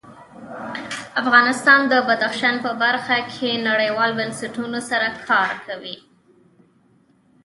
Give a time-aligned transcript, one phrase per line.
[1.21, 5.95] افغانستان د بدخشان په برخه کې نړیوالو بنسټونو سره کار کوي.